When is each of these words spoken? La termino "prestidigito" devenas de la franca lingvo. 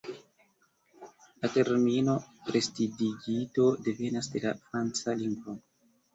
La 1.43 1.49
termino 1.57 2.15
"prestidigito" 2.47 3.69
devenas 3.91 4.33
de 4.35 4.43
la 4.49 4.57
franca 4.65 5.17
lingvo. 5.23 5.57